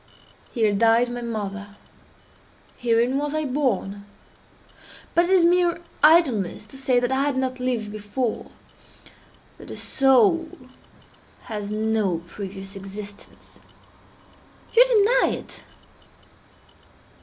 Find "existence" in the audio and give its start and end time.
12.75-13.59